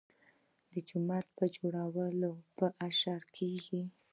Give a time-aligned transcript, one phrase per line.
[0.71, 1.27] د جومات
[1.57, 2.21] جوړول
[2.57, 3.81] په اشر کیږي.